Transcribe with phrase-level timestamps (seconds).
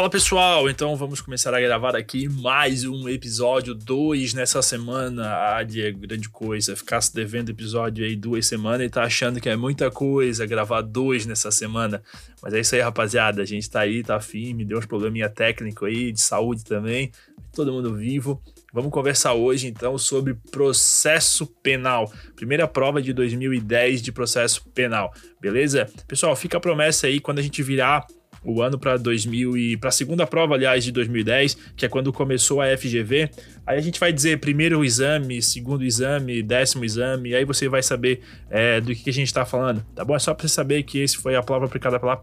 [0.00, 5.26] Fala pessoal, então vamos começar a gravar aqui mais um episódio 2 nessa semana.
[5.26, 6.74] Ah, Diego, grande coisa.
[6.74, 11.26] Ficasse devendo episódio aí duas semanas e tá achando que é muita coisa gravar dois
[11.26, 12.02] nessa semana.
[12.42, 13.42] Mas é isso aí, rapaziada.
[13.42, 17.12] A gente tá aí, tá firme, deu uns probleminha técnico aí, de saúde também.
[17.52, 18.42] Todo mundo vivo.
[18.72, 22.10] Vamos conversar hoje então sobre processo penal.
[22.34, 25.90] Primeira prova de 2010 de processo penal, beleza?
[26.08, 28.06] Pessoal, fica a promessa aí quando a gente virar
[28.44, 32.12] o ano para 2000 e para a segunda prova, aliás, de 2010, que é quando
[32.12, 33.30] começou a FGV.
[33.66, 38.20] Aí a gente vai dizer primeiro exame, segundo exame, décimo exame, aí você vai saber
[38.48, 40.14] é, do que, a gente está falando, tá bom?
[40.14, 42.16] É só para você saber que esse foi a prova aplicada pela,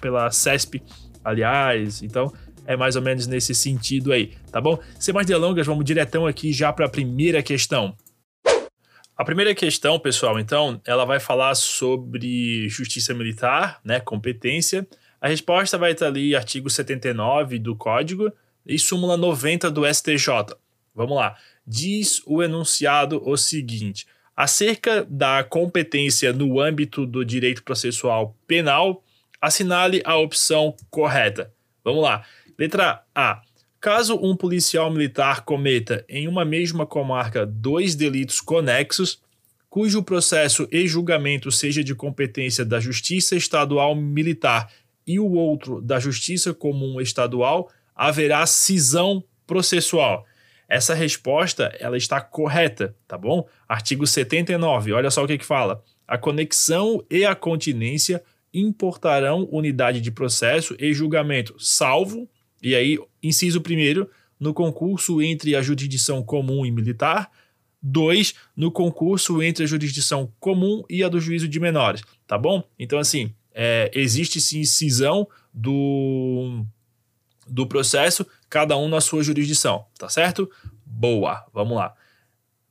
[0.00, 0.82] pela CESP,
[1.24, 2.32] aliás, então
[2.66, 4.78] é mais ou menos nesse sentido aí, tá bom?
[4.98, 7.96] Sem mais delongas, vamos diretão aqui já para a primeira questão.
[9.16, 14.84] A primeira questão, pessoal, então, ela vai falar sobre justiça militar, né, competência,
[15.24, 18.30] a resposta vai estar ali, artigo 79 do Código
[18.66, 20.54] e súmula 90 do STJ.
[20.94, 21.34] Vamos lá.
[21.66, 29.02] Diz o enunciado o seguinte: acerca da competência no âmbito do direito processual penal,
[29.40, 31.50] assinale a opção correta.
[31.82, 32.22] Vamos lá.
[32.58, 33.40] Letra A.
[33.80, 39.22] Caso um policial militar cometa em uma mesma comarca dois delitos conexos,
[39.70, 44.70] cujo processo e julgamento seja de competência da Justiça Estadual Militar
[45.06, 50.26] e o outro da Justiça Comum Estadual, haverá cisão processual.
[50.68, 53.46] Essa resposta ela está correta, tá bom?
[53.68, 55.82] Artigo 79, olha só o que, que fala.
[56.06, 62.28] A conexão e a continência importarão unidade de processo e julgamento, salvo,
[62.62, 64.08] e aí, inciso primeiro,
[64.40, 67.30] no concurso entre a jurisdição comum e militar,
[67.82, 72.64] dois, no concurso entre a jurisdição comum e a do juízo de menores, tá bom?
[72.78, 76.66] Então, assim, é, existe sim cisão do,
[77.46, 80.50] do processo, cada um na sua jurisdição, tá certo?
[80.84, 81.94] Boa, vamos lá.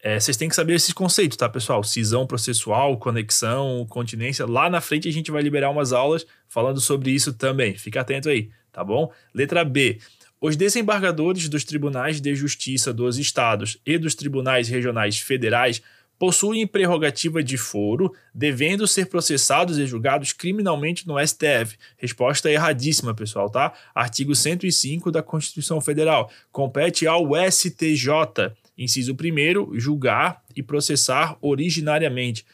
[0.01, 1.81] É, vocês têm que saber esses conceitos, tá, pessoal?
[1.81, 4.45] Cisão processual, conexão, continência.
[4.45, 7.77] Lá na frente a gente vai liberar umas aulas falando sobre isso também.
[7.77, 9.09] Fica atento aí, tá bom?
[9.33, 10.00] Letra B.
[10.41, 15.81] Os desembargadores dos tribunais de justiça dos estados e dos tribunais regionais federais
[16.23, 21.78] possuem prerrogativa de foro, devendo ser processados e julgados criminalmente no STF.
[21.97, 23.73] Resposta erradíssima, pessoal, tá?
[23.94, 26.31] Artigo 105 da Constituição Federal.
[26.50, 32.45] Compete ao STJ, inciso 1 julgar e processar originariamente.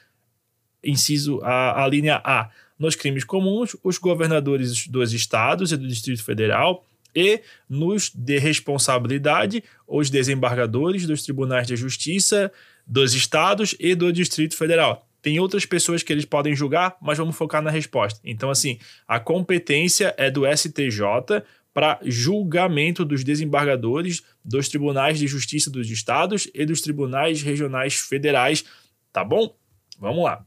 [0.84, 2.50] Inciso a, a linha A.
[2.80, 6.84] Nos crimes comuns, os governadores dos estados e do Distrito Federal
[7.16, 12.52] e nos de responsabilidade os desembargadores dos tribunais de justiça
[12.90, 15.08] dos estados e do Distrito Federal.
[15.22, 18.20] Tem outras pessoas que eles podem julgar, mas vamos focar na resposta.
[18.24, 25.70] Então, assim, a competência é do STJ para julgamento dos desembargadores dos tribunais de justiça
[25.70, 28.66] dos estados e dos tribunais regionais federais.
[29.14, 29.56] Tá bom?
[30.00, 30.44] Vamos lá.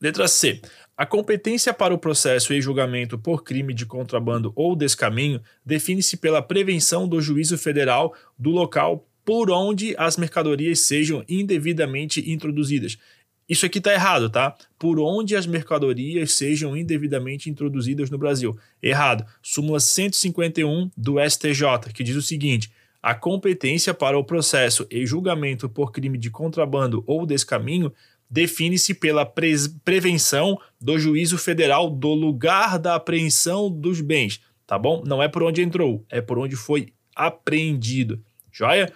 [0.00, 0.60] Letra C.
[0.96, 6.42] A competência para o processo e julgamento por crime de contrabando ou descaminho define-se pela
[6.42, 12.98] prevenção do juízo federal do local por onde as mercadorias sejam indevidamente introduzidas.
[13.48, 14.54] Isso aqui está errado, tá?
[14.78, 18.56] Por onde as mercadorias sejam indevidamente introduzidas no Brasil.
[18.82, 19.26] Errado.
[19.42, 22.72] Súmula 151 do STJ, que diz o seguinte:
[23.02, 27.92] a competência para o processo e julgamento por crime de contrabando ou descaminho
[28.30, 29.52] define-se pela pre
[29.84, 35.02] prevenção do juízo federal do lugar da apreensão dos bens, tá bom?
[35.04, 38.22] Não é por onde entrou, é por onde foi apreendido.
[38.50, 38.90] Joia?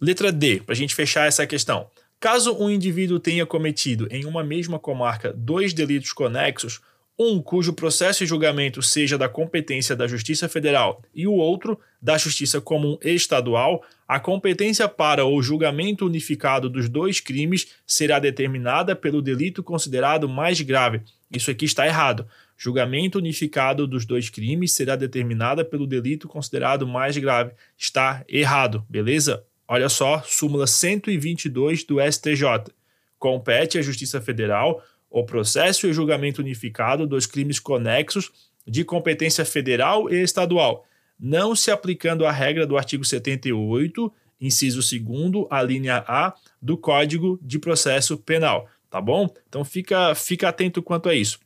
[0.00, 1.88] Letra D, para a gente fechar essa questão.
[2.20, 6.80] Caso um indivíduo tenha cometido em uma mesma comarca dois delitos conexos,
[7.18, 12.18] um cujo processo e julgamento seja da competência da Justiça Federal e o outro da
[12.18, 19.22] Justiça Comum Estadual, a competência para o julgamento unificado dos dois crimes será determinada pelo
[19.22, 21.00] delito considerado mais grave.
[21.32, 22.26] Isso aqui está errado.
[22.56, 27.52] Julgamento unificado dos dois crimes será determinada pelo delito considerado mais grave.
[27.78, 29.42] Está errado, beleza?
[29.68, 32.72] Olha só, súmula 122 do STJ.
[33.18, 38.30] Compete à Justiça Federal o processo e julgamento unificado dos crimes conexos
[38.66, 40.84] de competência federal e estadual,
[41.18, 47.38] não se aplicando a regra do artigo 78, inciso 2 a linha A do Código
[47.40, 49.32] de Processo Penal, tá bom?
[49.48, 51.38] Então fica, fica atento quanto a isso.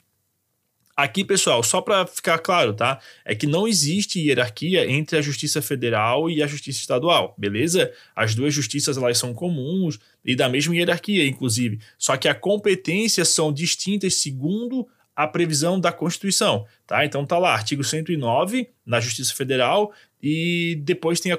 [1.03, 3.01] Aqui, pessoal, só para ficar claro, tá?
[3.25, 7.91] É que não existe hierarquia entre a Justiça Federal e a Justiça Estadual, beleza?
[8.15, 11.81] As duas justiças elas são comuns e da mesma hierarquia, inclusive.
[11.97, 14.87] Só que a competência são distintas segundo
[15.17, 17.03] a previsão da Constituição, tá?
[17.03, 21.39] Então tá lá, artigo 109 na Justiça Federal e depois tem a,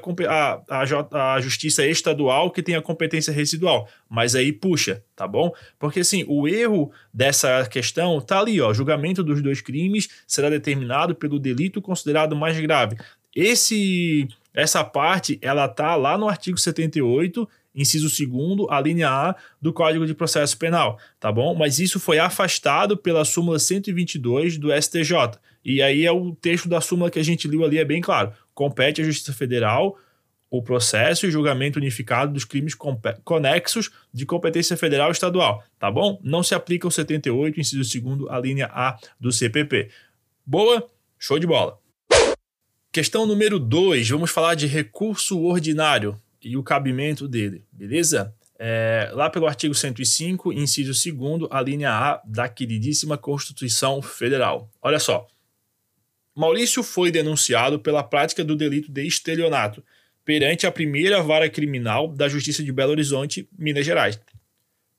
[0.69, 3.88] a, a, Justiça Estadual que tem a competência residual.
[4.10, 5.54] Mas aí puxa, tá bom?
[5.78, 8.74] Porque assim, o erro dessa questão tá ali, ó.
[8.74, 12.98] Julgamento dos dois crimes será determinado pelo delito considerado mais grave.
[13.36, 19.72] Esse essa parte, ela tá lá no artigo 78 inciso 2 a linha A do
[19.72, 21.56] Código de Processo Penal, tá bom?
[21.56, 25.39] Mas isso foi afastado pela súmula 122 do STJ.
[25.63, 28.34] E aí é o texto da súmula que a gente leu ali, é bem claro.
[28.54, 29.98] Compete à Justiça Federal
[30.52, 32.75] o processo e julgamento unificado dos crimes
[33.24, 36.19] conexos de competência federal e estadual, tá bom?
[36.22, 39.90] Não se aplica o 78, inciso 2 a linha A do CPP.
[40.46, 40.86] Boa?
[41.18, 41.80] Show de bola.
[42.92, 48.36] Questão número 2, vamos falar de recurso ordinário e o cabimento dele, beleza?
[48.60, 54.69] É, lá pelo artigo 105, inciso 2, a linha A da queridíssima Constituição Federal.
[54.81, 55.25] Olha só.
[56.36, 59.83] Maurício foi denunciado pela prática do delito de estelionato
[60.24, 64.19] perante a primeira vara criminal da Justiça de Belo Horizonte, Minas Gerais.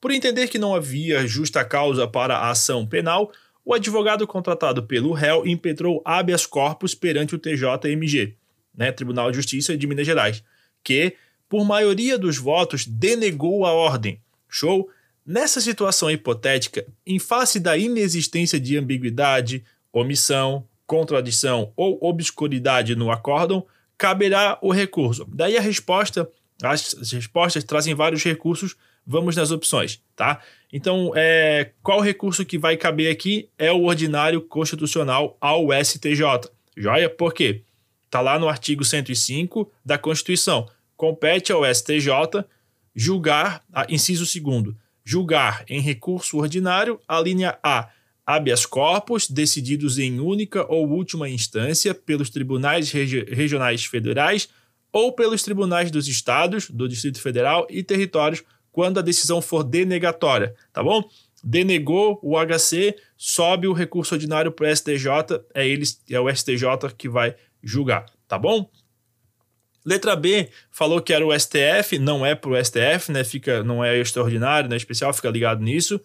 [0.01, 3.33] Por entender que não havia justa causa para a ação penal,
[3.65, 8.37] o advogado contratado pelo réu impetrou habeas corpus perante o TJMG,
[8.75, 10.43] né, Tribunal de Justiça de Minas Gerais,
[10.83, 11.17] que
[11.53, 14.19] por maioria dos votos, denegou a ordem.
[14.49, 14.89] Show?
[15.25, 19.63] Nessa situação hipotética, em face da inexistência de ambiguidade,
[19.93, 25.27] omissão, contradição ou obscuridade no acórdão, caberá o recurso.
[25.29, 26.29] Daí a resposta,
[26.63, 28.77] as, respostas trazem vários recursos,
[29.07, 30.41] vamos nas opções, tá?
[30.73, 36.51] Então, é, qual recurso que vai caber aqui é o ordinário constitucional ao STJ.
[36.77, 37.11] Joia?
[37.11, 37.63] Por quê?
[38.11, 40.69] Tá lá no artigo 105 da Constituição
[41.03, 42.45] compete ao STJ
[42.95, 47.89] julgar, inciso segundo, julgar em recurso ordinário a linha A,
[48.27, 54.49] habeas corpus decididos em única ou última instância pelos tribunais regi regionais federais
[54.93, 60.55] ou pelos tribunais dos estados, do Distrito Federal e territórios quando a decisão for denegatória,
[60.73, 61.03] tá bom?
[61.45, 65.07] Denegou o HC, sobe o recurso ordinário para o STJ,
[65.55, 68.71] é eles, é o STJ que vai julgar, tá bom?
[69.85, 73.25] Letra B falou que era o STF, não é para o STF, né?
[73.25, 76.01] Fica, não é extraordinário, não é especial, fica ligado nisso.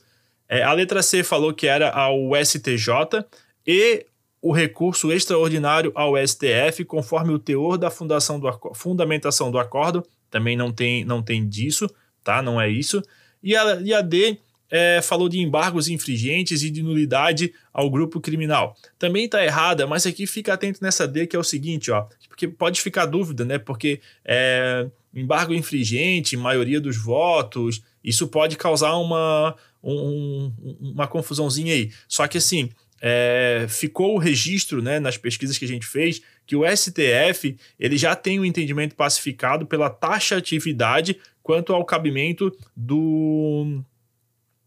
[0.49, 3.25] É, a letra C falou que era ao STJ
[3.65, 4.05] e
[4.41, 10.55] o recurso extraordinário ao STF, conforme o teor da fundação do, fundamentação do acordo, também
[10.55, 11.89] não tem, não tem disso,
[12.23, 12.41] tá?
[12.41, 13.01] Não é isso.
[13.41, 14.37] E a, e a D
[14.69, 18.75] é, falou de embargos infringentes e de nulidade ao grupo criminal.
[18.99, 22.47] Também está errada, mas aqui fica atento nessa D, que é o seguinte, ó, porque
[22.47, 23.57] pode ficar dúvida, né?
[23.57, 31.91] Porque é, embargo infringente, maioria dos votos, isso pode causar uma, um, uma confusãozinha aí.
[32.07, 32.69] Só que assim,
[33.01, 37.97] é, ficou o registro né, nas pesquisas que a gente fez que o STF ele
[37.97, 43.83] já tem um entendimento pacificado pela taxatividade quanto ao cabimento do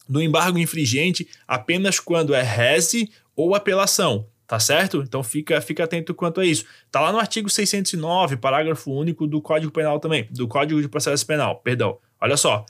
[0.08, 5.04] do embargo infringente apenas quando é rese ou apelação, tá certo?
[5.06, 6.64] Então fica, fica atento quanto a isso.
[6.90, 11.24] Tá lá no artigo 609, parágrafo único do Código Penal também, do Código de Processo
[11.24, 11.98] Penal, perdão.
[12.20, 12.66] Olha só.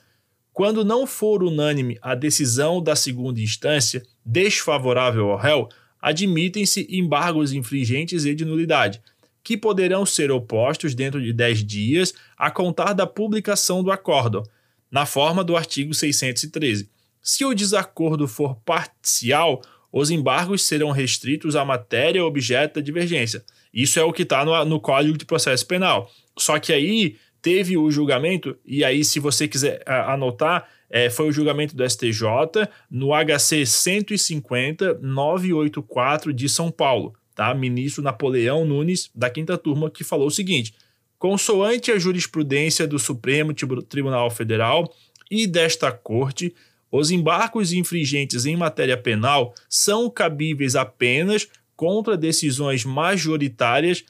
[0.52, 5.69] Quando não for unânime a decisão da segunda instância desfavorável ao réu,
[6.00, 9.00] admitem-se embargos infringentes e de nulidade,
[9.42, 14.42] que poderão ser opostos dentro de 10 dias a contar da publicação do acórdão,
[14.90, 16.88] na forma do artigo 613
[17.23, 19.61] se o desacordo for parcial,
[19.92, 23.45] os embargos serão restritos à matéria objeto da divergência.
[23.73, 26.11] Isso é o que está no, no Código de Processo Penal.
[26.38, 31.32] Só que aí teve o julgamento, e aí, se você quiser anotar, é, foi o
[31.32, 37.54] julgamento do STJ no HC 150-984 de São Paulo, tá?
[37.54, 40.75] Ministro Napoleão Nunes, da quinta turma, que falou o seguinte:
[41.18, 43.54] consoante a jurisprudência do Supremo
[43.88, 44.92] Tribunal Federal
[45.30, 46.52] e desta Corte,
[46.90, 54.04] os embargos infringentes em matéria penal são cabíveis apenas contra decisões majoritárias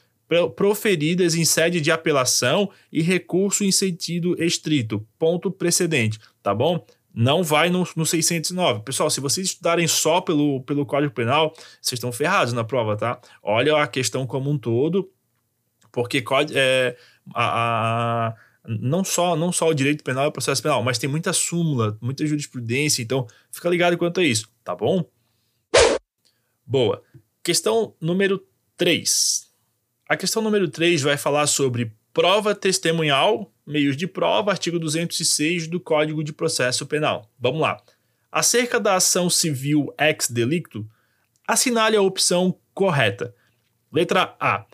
[0.55, 5.05] proferidas em sede de apelação e recurso em sentido estrito.
[5.19, 6.85] Ponto precedente, tá bom?
[7.13, 8.83] Não vai no, no 609.
[8.83, 13.19] Pessoal, se vocês estudarem só pelo, pelo Código Penal, vocês estão ferrados na prova, tá?
[13.43, 15.11] Olha a questão como um todo,
[15.91, 16.23] porque
[16.55, 16.95] é,
[17.35, 18.35] a, a
[18.65, 21.97] não só não só o direito penal e o processo penal, mas tem muita súmula,
[21.99, 25.03] muita jurisprudência, então fica ligado quanto a isso, tá bom?
[26.65, 27.03] Boa.
[27.43, 28.41] Questão número
[28.77, 29.40] 3.
[30.11, 35.79] A questão número 3 vai falar sobre prova testemunhal, meios de prova, artigo 206 do
[35.79, 37.31] Código de Processo Penal.
[37.39, 37.81] Vamos lá.
[38.29, 40.85] Acerca da ação civil ex delicto,
[41.47, 43.33] Assinale a opção correta.
[43.89, 44.65] Letra A.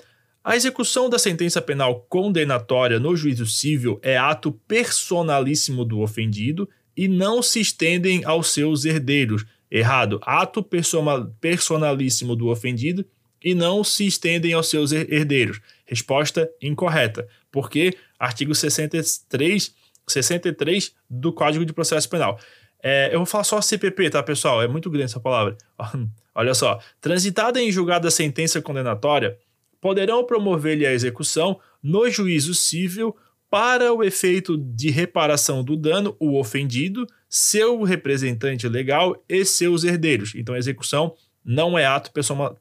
[0.43, 6.67] A execução da sentença penal condenatória no juízo civil é ato personalíssimo do ofendido
[6.97, 9.45] e não se estendem aos seus herdeiros.
[9.69, 10.19] Errado.
[10.23, 13.05] Ato personalíssimo do ofendido
[13.43, 15.59] e não se estendem aos seus herdeiros.
[15.85, 17.27] Resposta incorreta.
[17.51, 19.73] Porque artigo 63,
[20.07, 22.39] 63 do Código de Processo Penal.
[22.81, 24.61] É, eu vou falar só CPP, tá, pessoal?
[24.61, 25.57] É muito grande essa palavra.
[26.35, 26.79] Olha só.
[27.01, 29.37] Transitada em julgada a sentença condenatória,
[29.81, 33.15] poderão promover-lhe a execução no juízo civil
[33.49, 40.33] para o efeito de reparação do dano o ofendido, seu representante legal e seus herdeiros.
[40.35, 41.15] Então, a execução
[41.47, 42.11] não é ato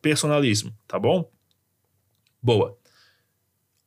[0.01, 1.29] personalismo, tá bom?
[2.41, 2.79] Boa.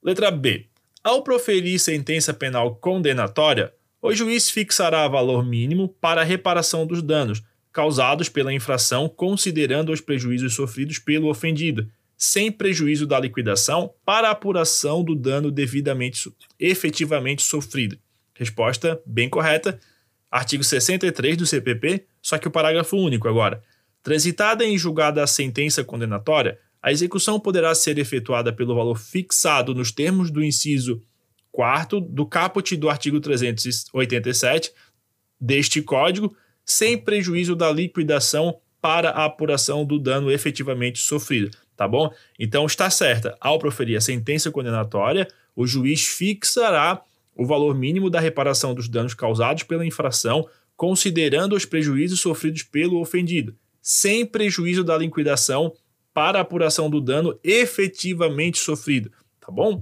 [0.04, 0.68] Letra B.
[1.02, 7.42] Ao proferir sentença penal condenatória, o juiz fixará valor mínimo para a reparação dos danos
[7.72, 14.32] causados pela infração, considerando os prejuízos sofridos pelo ofendido, sem prejuízo da liquidação, para a
[14.32, 16.30] apuração do dano devidamente
[16.60, 17.98] efetivamente sofrido.
[18.34, 19.80] Resposta bem correta.
[20.30, 23.64] Artigo 63 do CPP, só que o parágrafo único agora.
[24.02, 29.92] Transitada em julgada a sentença condenatória, a execução poderá ser efetuada pelo valor fixado nos
[29.92, 31.04] termos do inciso
[31.52, 34.72] 4 do caput do artigo 387
[35.40, 42.14] deste Código, sem prejuízo da liquidação para a apuração do dano efetivamente sofrido, tá bom?
[42.38, 43.36] Então está certa.
[43.42, 47.02] Ao proferir a sentença condenatória, o juiz fixará
[47.36, 53.02] o valor mínimo da reparação dos danos causados pela infração, considerando os prejuízos sofridos pelo
[53.02, 53.56] ofendido,
[53.90, 55.74] sem prejuízo da liquidação
[56.14, 59.82] para apuração do dano efetivamente sofrido, tá bom?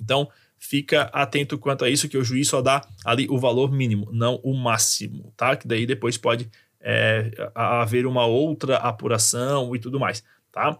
[0.00, 4.08] Então, fica atento quanto a isso, que o juiz só dá ali o valor mínimo,
[4.10, 5.54] não o máximo, tá?
[5.54, 6.50] Que daí depois pode
[6.80, 10.74] é, haver uma outra apuração e tudo mais, tá?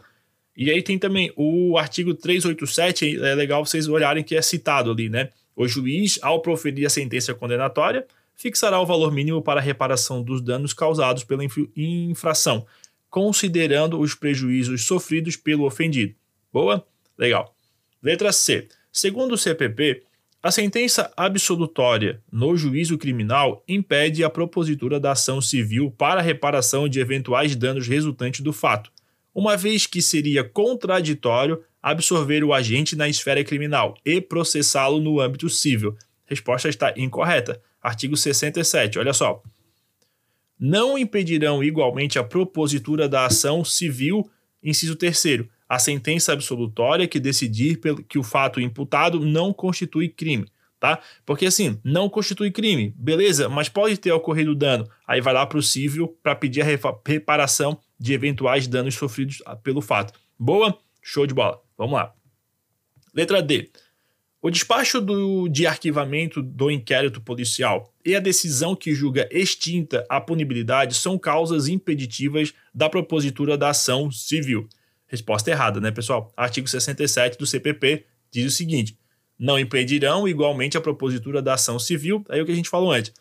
[0.57, 5.11] E aí tem também o artigo 387, é legal vocês olharem que é citado ali,
[5.11, 5.29] né?
[5.55, 10.41] O juiz, ao proferir a sentença condenatória, fixará o valor mínimo para a reparação dos
[10.41, 11.43] danos causados pela
[11.77, 12.67] infração,
[13.09, 16.15] considerando os prejuízos sofridos pelo ofendido.
[16.53, 16.87] Boa?
[17.17, 17.55] Legal.
[18.03, 18.69] Letra C.
[18.93, 20.03] Segundo o CPP,
[20.43, 26.89] a sentença absolutória no juízo criminal impede a propositura da ação civil para a reparação
[26.89, 28.91] de eventuais danos resultantes do fato,
[29.33, 35.49] uma vez que seria contraditório absorver o agente na esfera criminal e processá-lo no âmbito
[35.49, 35.97] civil.
[36.27, 37.63] Resposta está incorreta.
[37.83, 39.43] Artigo 67, olha só.
[40.59, 44.31] Não impedirão igualmente a propositura da ação civil,
[44.63, 50.47] inciso 3 a sentença absolutória que decidir que o fato imputado não constitui crime,
[50.79, 51.01] tá?
[51.25, 54.87] Porque assim, não constitui crime, beleza, mas pode ter ocorrido dano.
[55.09, 56.67] Aí vai lá para o civil para pedir a
[57.07, 60.13] reparação de eventuais danos sofridos pelo fato.
[60.39, 60.79] Boa?
[61.01, 61.59] Show de bola.
[61.79, 62.13] Vamos lá.
[63.15, 63.71] Letra D.
[64.43, 70.21] O despacho do, de arquivamento do inquérito policial e a decisão que julga extinta a
[70.21, 74.69] punibilidade são causas impeditivas da propositura da ação civil.
[75.07, 76.33] Resposta errada, né, pessoal?
[76.37, 78.99] Artigo 67 do CPP diz o seguinte:
[79.39, 82.91] não impedirão igualmente a propositura da ação civil, aí é o que a gente falou
[82.91, 83.13] antes.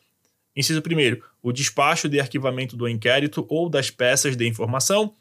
[0.55, 1.21] Inciso 1.
[1.41, 5.15] O despacho de arquivamento do inquérito ou das peças de informação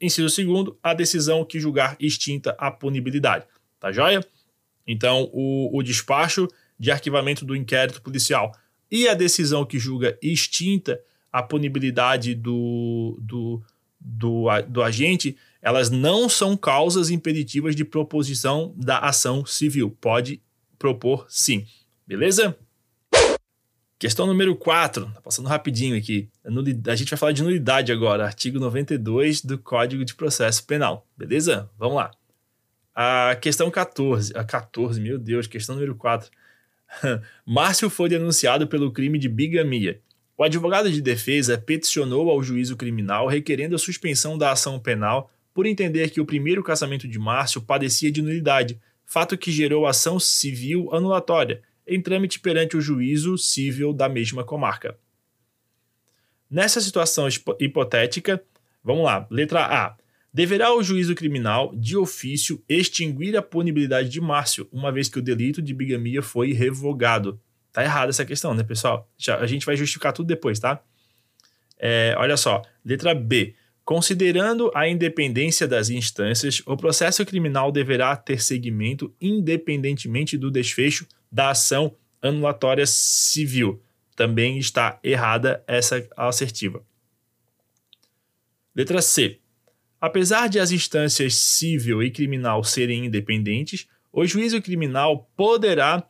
[0.00, 3.46] Inciso 2, a decisão que julgar extinta a punibilidade.
[3.78, 4.24] Tá joia?
[4.86, 6.48] Então, o, o despacho
[6.78, 8.52] de arquivamento do inquérito policial
[8.90, 11.00] e a decisão que julga extinta
[11.32, 13.62] a punibilidade do, do,
[13.98, 19.90] do, do agente, elas não são causas impeditivas de proposição da ação civil.
[20.00, 20.40] Pode
[20.78, 21.66] propor sim.
[22.06, 22.56] Beleza?
[23.98, 26.28] Questão número 4, tá passando rapidinho aqui.
[26.86, 31.70] A gente vai falar de nulidade agora, artigo 92 do Código de Processo Penal, beleza?
[31.78, 32.10] Vamos lá.
[32.94, 36.30] A questão 14, a 14, meu Deus, questão número 4.
[37.44, 40.00] Márcio foi denunciado pelo crime de bigamia.
[40.36, 45.66] O advogado de defesa peticionou ao juízo criminal requerendo a suspensão da ação penal por
[45.66, 50.88] entender que o primeiro casamento de Márcio padecia de nulidade, fato que gerou ação civil
[50.92, 54.96] anulatória em trâmite perante o juízo civil da mesma comarca.
[56.50, 58.42] Nessa situação hipotética,
[58.82, 59.96] vamos lá, letra A.
[60.34, 65.22] Deverá o juízo criminal, de ofício, extinguir a punibilidade de Márcio, uma vez que o
[65.22, 67.40] delito de bigamia foi revogado.
[67.72, 69.08] Tá errada essa questão, né, pessoal?
[69.16, 70.82] Já, a gente vai justificar tudo depois, tá?
[71.78, 73.54] É, olha só, letra B.
[73.84, 81.50] Considerando a independência das instâncias, o processo criminal deverá ter seguimento independentemente do desfecho da
[81.50, 83.80] ação anulatória civil.
[84.16, 86.82] Também está errada essa assertiva.
[88.74, 89.38] Letra C.
[90.04, 96.06] Apesar de as instâncias civil e criminal serem independentes, o juízo criminal poderá,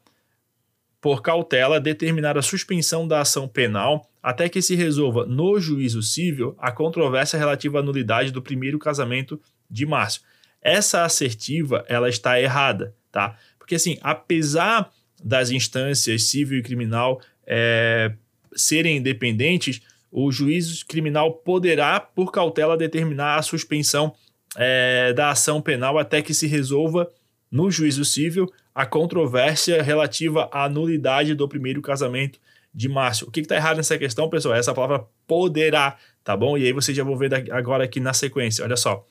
[1.01, 6.57] por cautela, determinar a suspensão da ação penal até que se resolva no juízo civil
[6.59, 10.23] a controvérsia relativa à nulidade do primeiro casamento de Márcio.
[10.61, 13.39] Essa assertiva, ela está errada, tá?
[13.61, 18.13] Porque assim, apesar das instâncias civil e criminal é,
[18.57, 19.83] serem independentes,
[20.17, 24.15] o juízo criminal poderá, por cautela, determinar a suspensão
[24.57, 27.11] é, da ação penal até que se resolva
[27.51, 32.39] no juízo civil a controvérsia relativa à nulidade do primeiro casamento
[32.73, 33.27] de Márcio.
[33.27, 34.55] O que está errado nessa questão, pessoal?
[34.55, 36.57] Essa palavra poderá, tá bom?
[36.57, 38.65] E aí vocês já vão ver agora aqui na sequência.
[38.65, 39.05] Olha só.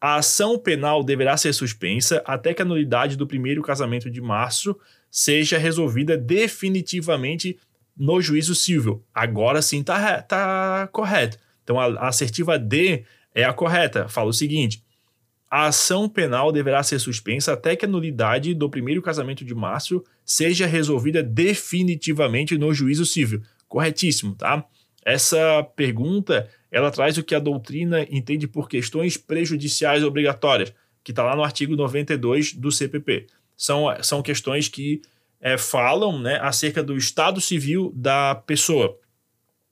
[0.00, 4.78] A ação penal deverá ser suspensa até que a nulidade do primeiro casamento de Márcio
[5.10, 7.58] seja resolvida definitivamente
[7.96, 9.04] no juízo civil.
[9.14, 11.38] Agora sim tá, tá correto.
[11.62, 14.08] Então a, a assertiva D é a correta.
[14.08, 14.82] Fala o seguinte:
[15.50, 20.04] a ação penal deverá ser suspensa até que a nulidade do primeiro casamento de Márcio
[20.24, 23.42] seja resolvida definitivamente no juízo civil.
[23.68, 24.64] Corretíssimo, tá?
[25.04, 30.74] Essa pergunta ela traz o que a doutrina entende por questões prejudiciais obrigatórias,
[31.04, 33.28] que está lá no artigo 92 do CPP.
[33.56, 35.00] São, são questões que
[35.44, 38.98] é, falam né, acerca do estado civil da pessoa.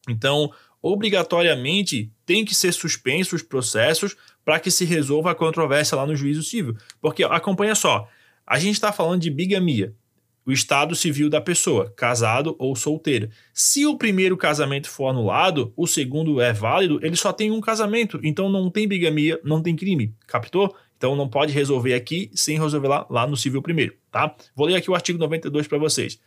[0.06, 0.52] Então,
[0.82, 4.14] obrigatoriamente tem que ser suspensos os processos
[4.44, 6.76] para que se resolva a controvérsia lá no juízo civil.
[7.00, 8.06] Porque acompanha só,
[8.46, 9.94] a gente está falando de bigamia,
[10.44, 13.30] o estado civil da pessoa, casado ou solteiro.
[13.54, 18.20] Se o primeiro casamento for anulado, o segundo é válido, ele só tem um casamento,
[18.22, 20.76] então não tem bigamia, não tem crime, captou?
[21.02, 24.36] Então não pode resolver aqui sem resolver lá, lá no civil primeiro, tá?
[24.54, 26.20] Vou ler aqui o artigo 92 para vocês.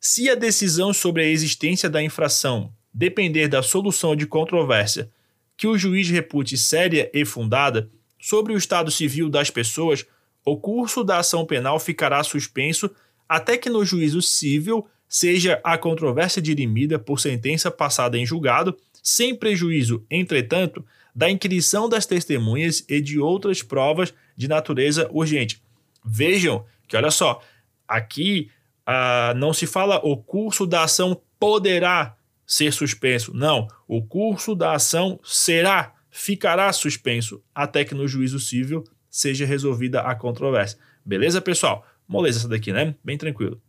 [0.00, 5.08] Se a decisão sobre a existência da infração depender da solução de controvérsia
[5.56, 7.88] que o juiz repute séria e fundada
[8.20, 10.04] sobre o estado civil das pessoas,
[10.44, 12.90] o curso da ação penal ficará suspenso
[13.28, 19.32] até que no juízo civil seja a controvérsia dirimida por sentença passada em julgado, sem
[19.32, 20.84] prejuízo, entretanto,
[21.18, 25.60] da inquirição das testemunhas e de outras provas de natureza urgente.
[26.04, 27.42] Vejam que, olha só,
[27.88, 28.52] aqui
[28.86, 33.34] ah, não se fala o curso da ação poderá ser suspenso.
[33.34, 40.02] Não, o curso da ação será, ficará suspenso até que no juízo civil seja resolvida
[40.02, 40.78] a controvérsia.
[41.04, 41.84] Beleza, pessoal?
[42.06, 42.94] Moleza essa daqui, né?
[43.02, 43.60] Bem tranquilo.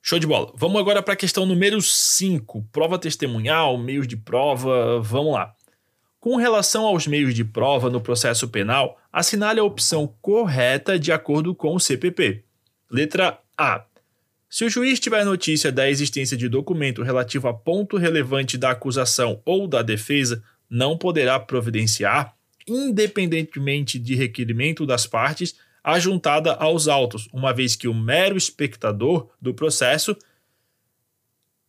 [0.00, 0.52] Show de bola.
[0.54, 5.00] Vamos agora para a questão número 5, prova testemunhal, meios de prova.
[5.00, 5.52] Vamos lá.
[6.24, 11.54] Com relação aos meios de prova no processo penal, assinale a opção correta de acordo
[11.54, 12.42] com o CPP.
[12.90, 13.84] Letra A.
[14.48, 19.42] Se o juiz tiver notícia da existência de documento relativo a ponto relevante da acusação
[19.44, 22.34] ou da defesa, não poderá providenciar,
[22.66, 29.28] independentemente de requerimento das partes, a juntada aos autos, uma vez que o mero espectador
[29.38, 30.16] do processo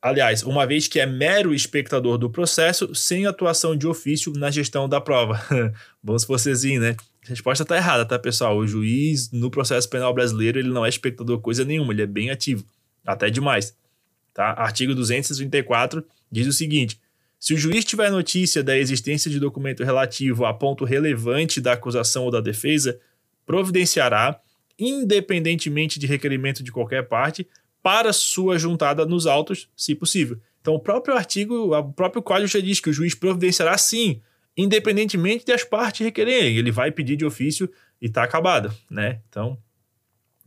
[0.06, 4.88] aliás, uma vez que é mero espectador do processo, sem atuação de ofício na gestão
[4.88, 5.42] da prova.
[6.02, 6.96] Bom se fosse assim, né?
[7.26, 8.56] A resposta está errada, tá, pessoal?
[8.56, 12.30] O juiz, no processo penal brasileiro, ele não é espectador coisa nenhuma, ele é bem
[12.30, 12.64] ativo,
[13.04, 13.76] até demais.
[14.32, 14.52] Tá?
[14.52, 17.02] Artigo 234 diz o seguinte:
[17.40, 22.26] se o juiz tiver notícia da existência de documento relativo a ponto relevante da acusação
[22.26, 23.00] ou da defesa,
[23.44, 24.40] providenciará,
[24.78, 27.48] independentemente de requerimento de qualquer parte,
[27.86, 30.40] para sua juntada nos autos, se possível.
[30.60, 34.24] Então, o próprio artigo, o próprio código já diz que o juiz providenciará sim,
[34.58, 36.58] independentemente das partes requererem.
[36.58, 37.70] Ele vai pedir de ofício
[38.02, 39.22] e está acabado, né?
[39.30, 39.56] Então,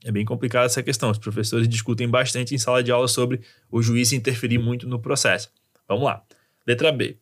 [0.04, 1.12] é bem complicada essa questão.
[1.12, 5.48] Os professores discutem bastante em sala de aula sobre o juiz interferir muito no processo.
[5.86, 6.24] Vamos lá.
[6.66, 7.18] Letra B.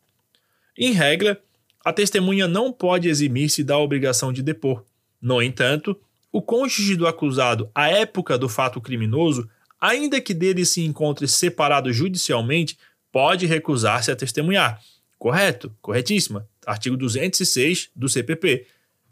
[0.75, 1.39] Em regra,
[1.85, 4.83] a testemunha não pode eximir-se da obrigação de depor.
[5.21, 5.95] No entanto,
[6.31, 9.47] o cônjuge do acusado, à época do fato criminoso,
[9.79, 12.77] ainda que dele se encontre separado judicialmente,
[13.11, 14.81] pode recusar-se a testemunhar.
[15.17, 15.75] Correto?
[15.81, 16.47] Corretíssima.
[16.65, 18.67] Artigo 206 do CPP.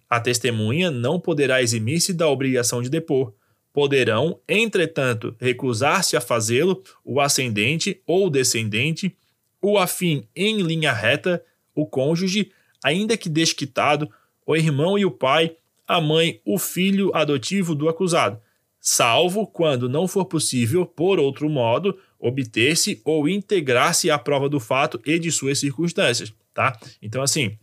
[0.10, 3.34] A testemunha não poderá eximir-se da obrigação de depor.
[3.74, 9.16] Poderão, entretanto, recusar-se a fazê-lo o ascendente ou descendente,
[9.62, 12.52] o afim em linha reta, o cônjuge,
[12.84, 14.10] ainda que desquitado,
[14.46, 15.56] o irmão e o pai,
[15.88, 18.40] a mãe, o filho adotivo do acusado,
[18.88, 25.02] salvo quando não for possível, por outro modo, obter-se ou integrar-se à prova do fato
[25.04, 26.78] e de suas circunstâncias, tá?
[27.02, 27.58] Então, assim,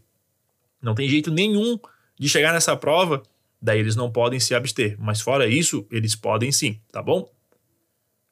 [0.82, 1.78] não tem jeito nenhum
[2.18, 3.22] de chegar nessa prova,
[3.60, 7.30] daí eles não podem se abster, mas fora isso, eles podem sim, tá bom?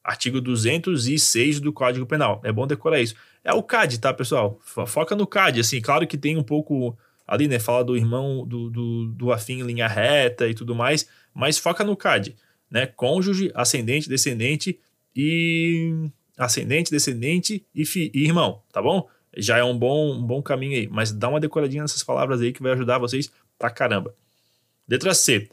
[0.03, 2.40] Artigo 206 do Código Penal.
[2.42, 3.14] É bom decorar isso.
[3.44, 4.59] É o CAD, tá, pessoal?
[4.64, 7.61] Foca no CAD, assim, claro que tem um pouco ali, né?
[7.61, 11.85] Fala do irmão do, do, do afim em linha reta e tudo mais, mas foca
[11.85, 12.35] no CAD,
[12.70, 12.87] né?
[12.87, 14.78] Cônjuge, ascendente, descendente
[15.14, 16.09] e.
[16.38, 19.06] Ascendente, descendente e, fi, e irmão, tá bom?
[19.37, 22.50] Já é um bom, um bom caminho aí, mas dá uma decoradinha nessas palavras aí
[22.50, 24.14] que vai ajudar vocês pra caramba.
[24.88, 25.48] Letra C.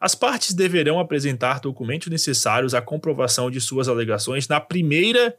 [0.00, 5.36] As partes deverão apresentar documentos necessários à comprovação de suas alegações na primeira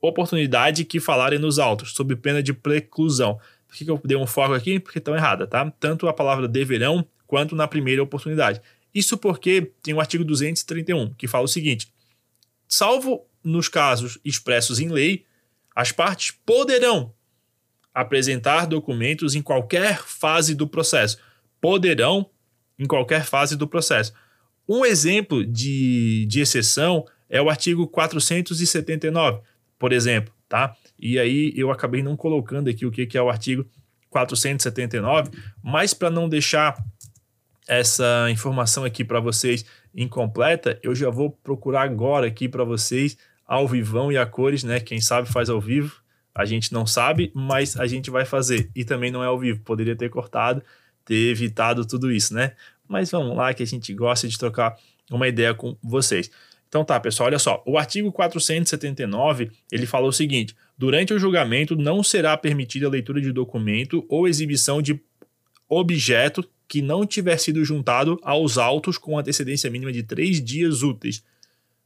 [0.00, 3.38] oportunidade que falarem nos autos, sob pena de preclusão.
[3.68, 4.80] Por que, que eu dei um foco aqui?
[4.80, 5.70] Porque estão errada, tá?
[5.78, 8.60] Tanto a palavra deverão quanto na primeira oportunidade.
[8.94, 11.92] Isso porque tem o artigo 231, que fala o seguinte:
[12.68, 15.24] salvo nos casos expressos em lei,
[15.74, 17.12] as partes poderão
[17.94, 21.18] apresentar documentos em qualquer fase do processo.
[21.60, 22.30] Poderão
[22.78, 24.12] em qualquer fase do processo.
[24.68, 29.40] Um exemplo de, de exceção é o artigo 479,
[29.78, 30.76] por exemplo, tá?
[30.98, 33.66] E aí eu acabei não colocando aqui o que, que é o artigo
[34.08, 35.30] 479,
[35.62, 36.76] mas para não deixar
[37.68, 43.66] essa informação aqui para vocês incompleta, eu já vou procurar agora aqui para vocês ao
[43.66, 44.80] vivão e a cores, né?
[44.80, 46.00] Quem sabe faz ao vivo.
[46.34, 48.70] A gente não sabe, mas a gente vai fazer.
[48.74, 49.60] E também não é ao vivo.
[49.62, 50.62] Poderia ter cortado,
[51.04, 52.52] ter evitado tudo isso, né?
[52.86, 54.76] Mas vamos lá que a gente gosta de trocar
[55.10, 56.30] uma ideia com vocês.
[56.68, 57.62] Então tá, pessoal, olha só.
[57.66, 63.20] O artigo 479, ele fala o seguinte: durante o julgamento não será permitida a leitura
[63.20, 65.00] de documento ou exibição de
[65.68, 71.20] objeto que não tiver sido juntado aos autos com antecedência mínima de três dias úteis,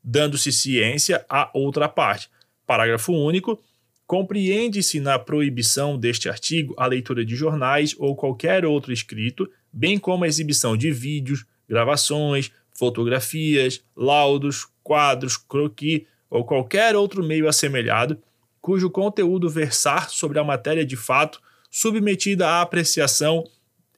[0.02, 2.28] dando-se ciência à outra parte.
[2.66, 3.58] Parágrafo único.
[4.06, 10.24] Compreende-se na proibição deste artigo a leitura de jornais ou qualquer outro escrito, bem como
[10.24, 18.18] a exibição de vídeos, gravações, fotografias, laudos, quadros, croquis ou qualquer outro meio assemelhado,
[18.60, 23.44] cujo conteúdo versar sobre a matéria de fato submetida à apreciação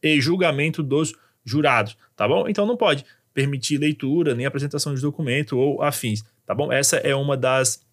[0.03, 2.49] e julgamento dos jurados, tá bom?
[2.49, 6.73] Então não pode permitir leitura nem apresentação de documento ou afins, tá bom?
[6.73, 7.85] Essa é uma das,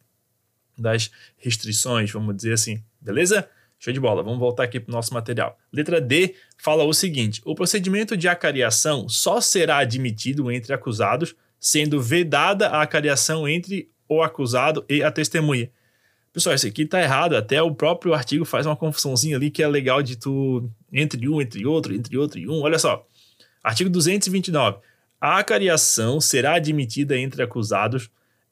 [0.78, 3.48] das restrições, vamos dizer assim, beleza?
[3.78, 5.60] Show de bola, vamos voltar aqui para o nosso material.
[5.72, 12.02] Letra D fala o seguinte: o procedimento de acariação só será admitido entre acusados sendo
[12.02, 15.72] vedada a acariação entre o acusado e a testemunha.
[16.34, 19.68] Pessoal, isso aqui tá errado, até o próprio artigo faz uma confusãozinha ali que é
[19.68, 22.62] legal de tu entre um, entre outro, entre outro e um.
[22.62, 23.06] Olha só.
[23.64, 24.78] Artigo 229.
[25.20, 28.10] A acariação será admitida entre acusados,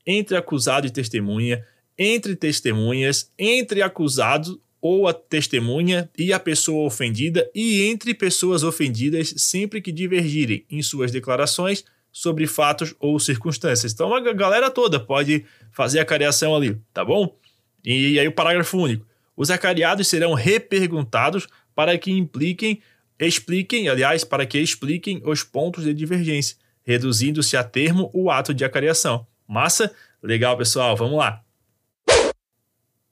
[0.08, 1.66] entre acusado e testemunha,
[1.98, 9.34] entre testemunhas, entre acusado ou a testemunha e a pessoa ofendida e entre pessoas ofendidas
[9.38, 13.94] sempre que divergirem em suas declarações sobre fatos ou circunstâncias.
[13.94, 17.38] Então a galera toda pode fazer a cariação ali, tá bom?
[17.86, 19.06] E, aí o parágrafo único.
[19.38, 21.48] Os acariados serão reperguntados
[21.82, 22.80] para que impliquem,
[23.18, 28.64] expliquem, aliás, para que expliquem os pontos de divergência, reduzindo-se a termo o ato de
[28.64, 29.26] acariação.
[29.48, 29.92] Massa?
[30.22, 31.42] Legal, pessoal, vamos lá.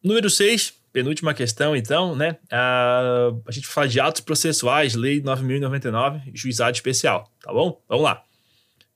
[0.03, 2.37] Número 6, penúltima questão, então, né?
[2.51, 7.81] A, a gente fala de atos processuais, Lei 9.099, juizado especial, tá bom?
[7.89, 8.23] Vamos lá.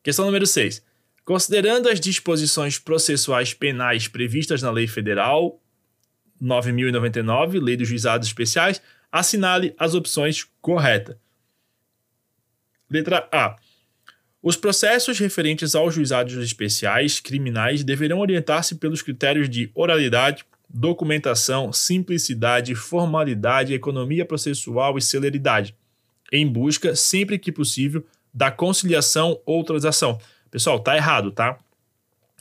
[0.03, 0.83] Questão número 6.
[1.25, 5.59] Considerando as disposições processuais penais previstas na Lei Federal
[6.39, 8.79] 9.099, Lei dos Juizados Especiais,
[9.13, 11.15] assinale as opções corretas.
[12.89, 13.55] Letra A.
[14.41, 22.73] Os processos referentes aos juizados especiais criminais deverão orientar-se pelos critérios de oralidade, documentação, simplicidade,
[22.73, 25.75] formalidade, economia processual e celeridade,
[26.31, 30.19] em busca, sempre que possível, da conciliação ou transação.
[30.49, 31.59] Pessoal, tá errado, tá?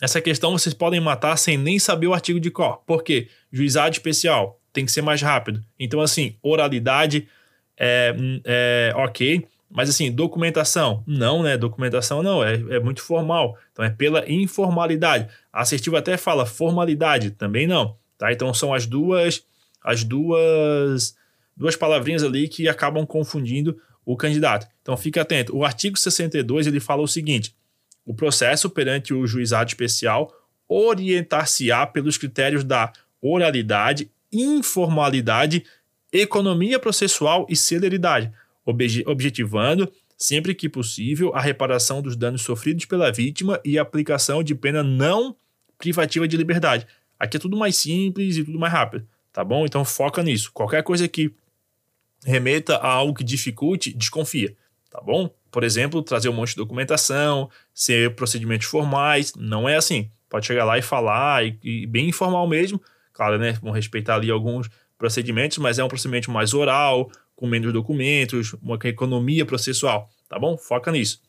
[0.01, 2.79] Essa questão vocês podem matar sem nem saber o artigo de cor.
[2.87, 3.29] Por quê?
[3.53, 5.63] Juizado especial tem que ser mais rápido.
[5.79, 7.29] Então, assim, oralidade
[7.77, 11.57] é, é ok, mas assim, documentação, não, né?
[11.57, 13.59] Documentação não, é, é muito formal.
[13.73, 15.29] Então, é pela informalidade.
[15.53, 17.97] A assertiva até fala formalidade, também não.
[18.19, 18.33] Tá?
[18.33, 19.45] Então, são as duas,
[19.83, 21.17] as duas,
[21.57, 24.67] duas palavrinhas ali que acabam confundindo o candidato.
[24.83, 25.57] Então fique atento.
[25.57, 27.55] O artigo 62 ele fala o seguinte:
[28.05, 30.33] o processo perante o juizado especial
[30.69, 35.64] orientar-se-á pelos critérios da oralidade, informalidade,
[36.12, 38.33] economia processual e celeridade,
[38.64, 44.55] objetivando, sempre que possível, a reparação dos danos sofridos pela vítima e a aplicação de
[44.55, 45.37] pena não
[45.77, 46.87] privativa de liberdade.
[47.18, 49.64] Aqui é tudo mais simples e tudo mais rápido, tá bom?
[49.66, 50.51] Então foca nisso.
[50.53, 51.35] Qualquer coisa que
[52.25, 54.57] remeta a algo que dificulte, desconfia,
[54.90, 55.29] tá bom?
[55.51, 60.09] Por exemplo, trazer um monte de documentação, ser procedimentos formais, não é assim.
[60.29, 62.81] Pode chegar lá e falar, e, e bem informal mesmo,
[63.12, 63.59] claro, né?
[63.62, 68.79] Vão respeitar ali alguns procedimentos, mas é um procedimento mais oral, com menos documentos, uma
[68.85, 70.57] economia processual, tá bom?
[70.57, 71.20] Foca nisso.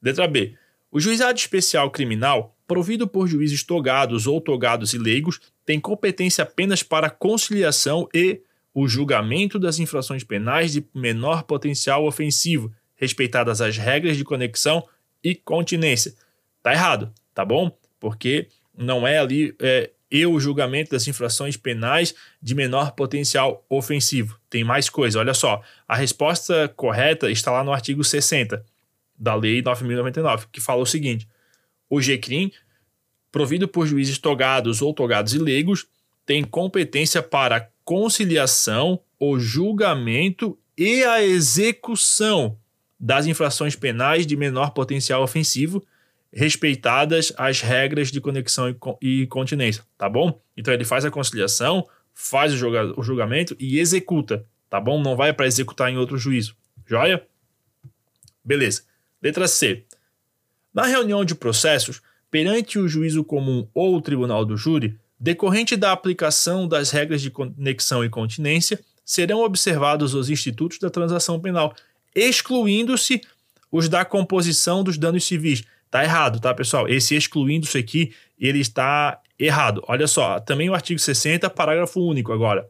[0.00, 0.54] Letra B.
[0.90, 6.82] O juizado especial criminal, provido por juízes togados ou togados e leigos, tem competência apenas
[6.82, 8.40] para conciliação e
[8.72, 14.86] o julgamento das infrações penais de menor potencial ofensivo, respeitadas as regras de conexão
[15.22, 16.14] e continência.
[16.62, 17.76] Tá errado, tá bom?
[17.98, 18.46] Porque
[18.76, 24.38] não é ali é, e o julgamento das infrações penais de menor potencial ofensivo.
[24.48, 25.62] Tem mais coisa, olha só.
[25.86, 28.64] A resposta correta está lá no artigo 60
[29.18, 31.28] da Lei 9.099, que fala o seguinte:
[31.90, 32.52] o GCRIM,
[33.30, 35.86] provido por juízes togados ou togados e leigos,
[36.24, 42.56] tem competência para conciliação, o julgamento e a execução
[43.00, 45.84] das infrações penais de menor potencial ofensivo
[46.32, 50.40] respeitadas as regras de conexão e continência, tá bom?
[50.56, 55.00] Então ele faz a conciliação, faz o, julgamento e executa, tá bom?
[55.02, 56.54] Não vai para executar em outro juízo.
[56.86, 57.24] Joia?
[58.44, 58.82] Beleza.
[59.22, 59.84] Letra C.
[60.72, 65.92] Na reunião de processos, perante o juízo comum ou o tribunal do júri, decorrente da
[65.92, 71.74] aplicação das regras de conexão e continência, serão observados os institutos da transação penal,
[72.14, 73.22] excluindo-se
[73.72, 76.88] os da composição dos danos civis Tá errado, tá, pessoal?
[76.88, 79.82] Esse excluindo isso aqui, ele está errado.
[79.88, 82.68] Olha só, também o artigo 60, parágrafo único agora.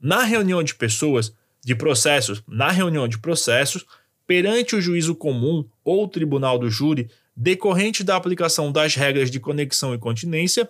[0.00, 1.32] Na reunião de pessoas,
[1.64, 3.84] de processos, na reunião de processos,
[4.26, 9.94] perante o juízo comum ou tribunal do júri, decorrente da aplicação das regras de conexão
[9.94, 10.68] e continência,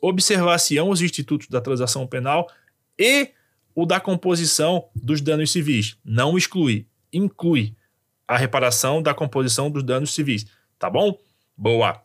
[0.00, 2.48] observar-se-ão os institutos da transação penal
[2.98, 3.30] e
[3.74, 5.96] o da composição dos danos civis.
[6.04, 7.74] Não exclui, inclui
[8.28, 10.46] a reparação da composição dos danos civis.
[10.78, 11.18] Tá bom?
[11.56, 12.02] Boa.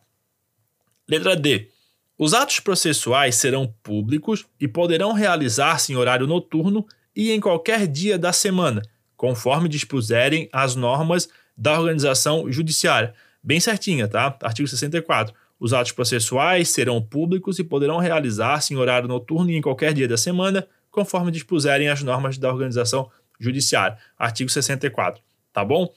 [1.08, 1.68] Letra D.
[2.16, 6.86] Os atos processuais serão públicos e poderão realizar-se em horário noturno
[7.16, 8.82] e em qualquer dia da semana,
[9.16, 13.14] conforme dispuserem as normas da organização judiciária.
[13.42, 14.36] Bem certinha, tá?
[14.42, 15.34] Artigo 64.
[15.58, 20.06] Os atos processuais serão públicos e poderão realizar-se em horário noturno e em qualquer dia
[20.06, 23.98] da semana, conforme dispuserem as normas da organização judiciária.
[24.18, 25.22] Artigo 64.
[25.52, 25.92] Tá bom?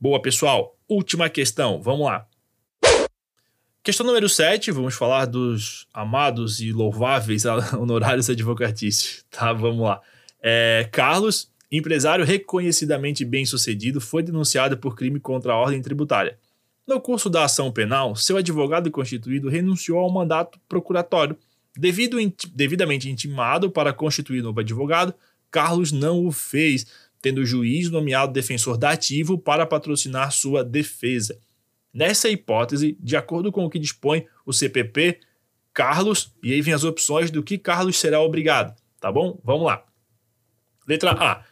[0.00, 0.76] Boa, pessoal.
[0.88, 1.80] Última questão.
[1.80, 2.26] Vamos lá.
[3.86, 7.44] Questão número 7, vamos falar dos amados e louváveis
[7.78, 9.24] honorários advocatícios.
[9.30, 10.02] Tá, vamos lá.
[10.42, 16.36] É, Carlos, empresário reconhecidamente bem-sucedido, foi denunciado por crime contra a ordem tributária.
[16.84, 21.36] No curso da ação penal, seu advogado constituído renunciou ao mandato procuratório.
[21.76, 22.16] Devido,
[22.52, 25.14] devidamente intimado para constituir novo advogado,
[25.48, 26.86] Carlos não o fez,
[27.22, 31.38] tendo o juiz nomeado defensor dativo para patrocinar sua defesa.
[31.96, 35.18] Nessa hipótese, de acordo com o que dispõe o CPP,
[35.72, 39.40] Carlos, e aí vem as opções do que Carlos será obrigado, tá bom?
[39.42, 39.82] Vamos lá.
[40.86, 41.42] Letra A.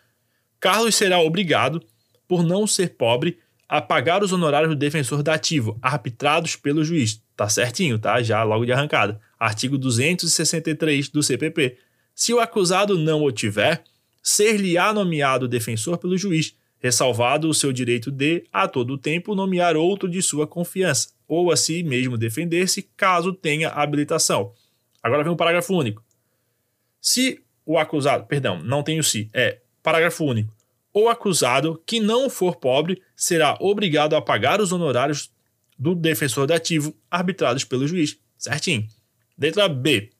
[0.61, 1.83] Carlos será obrigado,
[2.29, 7.23] por não ser pobre, a pagar os honorários do defensor dativo, arbitrados pelo juiz.
[7.35, 8.23] Tá certinho, tá?
[8.23, 9.19] Já logo de arrancada.
[9.39, 11.79] Artigo 263 do CPP.
[12.15, 13.83] Se o acusado não o tiver,
[14.23, 20.07] ser-lhe-á nomeado defensor pelo juiz, ressalvado o seu direito de, a todo tempo, nomear outro
[20.07, 24.53] de sua confiança, ou a si mesmo defender-se, caso tenha habilitação.
[25.03, 26.05] Agora vem um parágrafo único.
[27.01, 30.55] Se o acusado, perdão, não tem o se, é parágrafo único.
[30.92, 35.33] O acusado que não for pobre será obrigado a pagar os honorários
[35.79, 38.18] do defensor dativo arbitrados pelo juiz.
[38.37, 38.87] Certinho.
[39.38, 40.11] Letra B.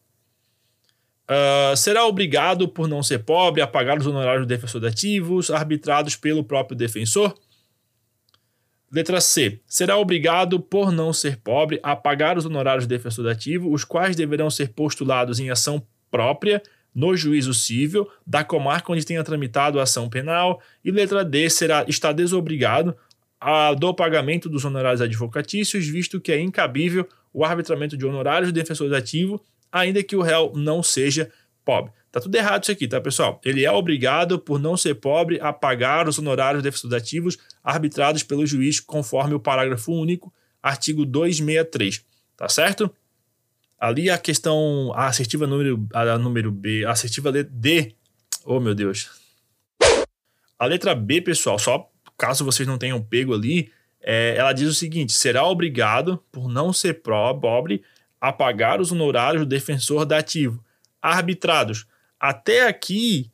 [1.25, 6.77] Uh, será obrigado, por não ser pobre, a pagar os honorários defensorativos arbitrados pelo próprio
[6.77, 7.35] defensor?
[8.93, 9.61] Letra C.
[9.67, 14.69] Será obrigado, por não ser pobre, a pagar os honorários defensorativos, os quais deverão ser
[14.69, 16.63] postulados em ação própria
[16.95, 20.61] no juízo civil da comarca onde tenha tramitado a ação penal.
[20.85, 21.51] E letra D.
[21.51, 22.95] Será, está desobrigado
[23.41, 29.41] a, do pagamento dos honorários advocatícios, visto que é incabível o arbitramento de honorários defensorativos
[29.75, 31.31] ainda que o réu não seja
[31.65, 31.93] pobre.
[32.13, 33.41] Tá tudo errado isso aqui, tá, pessoal?
[33.45, 38.79] Ele é obrigado, por não ser pobre, a pagar os honorários defensivativos arbitrados pelo juiz,
[38.79, 40.33] conforme o parágrafo único,
[40.63, 42.05] artigo 263,
[42.37, 42.89] tá certo?
[43.77, 47.97] Ali a questão, a assertiva número, a número B, a assertiva D,
[48.45, 49.11] oh meu Deus.
[50.57, 54.75] A letra B, pessoal, só caso vocês não tenham pego ali, é, ela diz o
[54.75, 57.83] seguinte: será obrigado, por não ser pobre,
[58.25, 60.65] a pagar os honorários do defensor dativo,
[61.03, 61.85] arbitrados.
[62.19, 63.31] Até aqui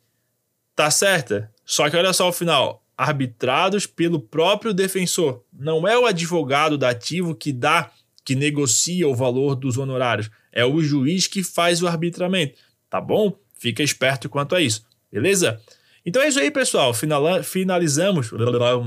[0.75, 1.49] tá certa.
[1.63, 5.45] Só que olha só o final, arbitrados pelo próprio defensor.
[5.53, 7.89] Não é o advogado dativo que dá,
[8.25, 13.39] que negocia o valor dos honorários, é o juiz que faz o arbitramento, tá bom?
[13.57, 15.61] Fica esperto quanto a isso, beleza?
[16.05, 16.93] Então é isso aí, pessoal.
[17.43, 18.29] Finalizamos.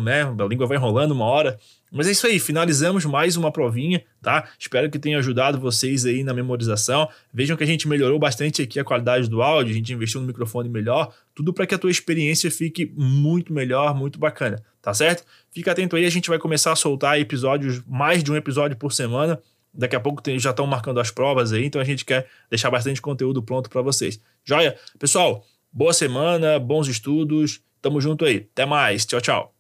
[0.05, 0.23] Né?
[0.23, 1.59] A língua vai enrolando uma hora.
[1.96, 4.48] Mas é isso aí, finalizamos mais uma provinha, tá?
[4.59, 7.09] Espero que tenha ajudado vocês aí na memorização.
[7.33, 10.26] Vejam que a gente melhorou bastante aqui a qualidade do áudio, a gente investiu no
[10.26, 15.24] microfone melhor, tudo para que a tua experiência fique muito melhor, muito bacana, tá certo?
[15.52, 18.92] Fica atento aí, a gente vai começar a soltar episódios, mais de um episódio por
[18.92, 19.40] semana.
[19.72, 22.72] Daqui a pouco tem, já estão marcando as provas aí, então a gente quer deixar
[22.72, 24.20] bastante conteúdo pronto para vocês.
[24.44, 24.76] Joia?
[24.98, 27.61] Pessoal, boa semana, bons estudos.
[27.80, 28.48] Tamo junto aí.
[28.52, 29.07] Até mais.
[29.07, 29.54] Tchau, tchau.